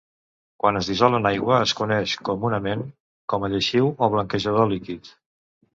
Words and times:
Quan 0.61 0.79
es 0.79 0.87
dissol 0.91 1.17
en 1.17 1.29
aigua, 1.31 1.59
es 1.67 1.75
coneix 1.81 2.15
comunament 2.31 2.83
com 3.35 3.47
a 3.49 3.53
lleixiu 3.55 3.95
o 4.07 4.13
blanquejador 4.17 4.71
líquid. 4.77 5.17